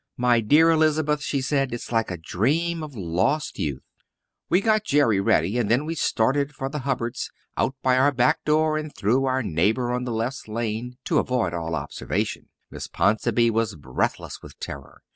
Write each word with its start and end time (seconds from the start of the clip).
"My 0.17 0.39
dear 0.41 0.71
Elizabeth," 0.71 1.21
she 1.21 1.41
said, 1.41 1.71
"it's 1.71 1.91
like 1.91 2.09
a 2.09 2.17
dream 2.17 2.81
of 2.81 2.95
lost 2.95 3.59
youth." 3.59 3.83
We 4.49 4.59
got 4.59 4.83
Jerry 4.83 5.19
ready 5.19 5.59
and 5.59 5.69
then 5.69 5.85
we 5.85 5.93
started 5.93 6.55
for 6.55 6.69
the 6.69 6.79
Hubbards', 6.79 7.29
out 7.55 7.75
by 7.83 7.99
our 7.99 8.11
back 8.11 8.43
door 8.43 8.79
and 8.79 8.91
through 8.95 9.25
our 9.25 9.43
neighbour 9.43 9.91
on 9.91 10.05
the 10.05 10.11
left's 10.11 10.47
lane 10.47 10.97
to 11.05 11.19
avoid 11.19 11.53
all 11.53 11.75
observation. 11.75 12.49
Miss 12.71 12.87
Ponsonby 12.87 13.51
was 13.51 13.75
breathless 13.75 14.41
with 14.41 14.59
terror. 14.59 15.03